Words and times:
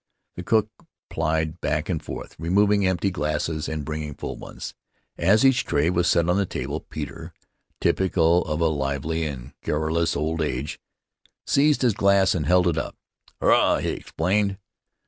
The 0.35 0.41
cook 0.41 0.67
plied 1.11 1.61
back 1.61 1.87
and 1.87 2.01
forth, 2.01 2.35
removing 2.39 2.87
empty 2.87 3.11
glasses 3.11 3.69
and 3.69 3.85
bringing 3.85 4.15
full 4.15 4.35
ones. 4.35 4.73
As 5.15 5.45
each 5.45 5.63
tray 5.63 5.91
was 5.91 6.07
set 6.07 6.27
on 6.27 6.37
the 6.37 6.45
table, 6.47 6.79
Peter— 6.79 7.35
typical 7.81 8.43
of 8.45 8.61
a 8.61 8.65
lively 8.67 9.25
and 9.27 9.53
garrulous 9.61 10.17
old 10.17 10.41
age— 10.41 10.79
seized 11.45 11.83
his 11.83 11.93
glass 11.93 12.33
and 12.33 12.47
held 12.47 12.67
it 12.67 12.79
up. 12.79 12.95
:< 12.79 12.95
Hurrah!" 13.39 13.77
he 13.77 13.89
exclaimed. 13.89 14.57